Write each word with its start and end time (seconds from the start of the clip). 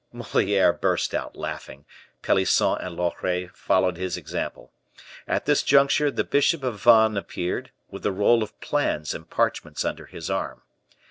Moliere 0.11 0.73
burst 0.73 1.13
out 1.13 1.35
laughing; 1.35 1.85
Pelisson 2.23 2.75
and 2.79 2.95
Loret 2.97 3.55
followed 3.55 3.97
his 3.97 4.17
example. 4.17 4.71
At 5.27 5.45
this 5.45 5.61
juncture, 5.61 6.09
the 6.09 6.23
bishop 6.23 6.63
of 6.63 6.81
Vannes 6.81 7.17
appeared, 7.19 7.69
with 7.91 8.03
a 8.07 8.11
roll 8.11 8.41
of 8.41 8.59
plans 8.61 9.13
and 9.13 9.29
parchments 9.29 9.85
under 9.85 10.07
his 10.07 10.27
arm. 10.27 10.63